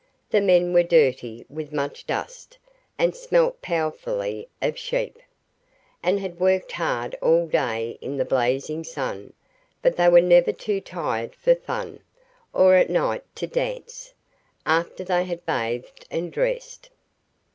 The 0.31 0.41
men 0.41 0.73
were 0.73 0.81
dirty 0.81 1.45
with 1.47 1.71
much 1.71 2.07
dust, 2.07 2.57
and 2.97 3.15
smelt 3.15 3.61
powerfully 3.61 4.49
of 4.59 4.75
sheep, 4.75 5.19
and 6.01 6.19
had 6.19 6.39
worked 6.39 6.71
hard 6.71 7.13
all 7.21 7.45
day 7.45 7.99
in 8.01 8.17
the 8.17 8.25
blazing 8.25 8.83
sun, 8.83 9.33
but 9.83 9.97
they 9.97 10.09
were 10.09 10.19
never 10.19 10.51
too 10.53 10.81
tired 10.81 11.35
for 11.35 11.53
fun, 11.53 11.99
or 12.51 12.73
at 12.77 12.89
night 12.89 13.23
to 13.35 13.45
dance, 13.45 14.15
after 14.65 15.03
they 15.03 15.23
had 15.23 15.45
bathed 15.45 16.07
and 16.09 16.31
dressed. 16.33 16.89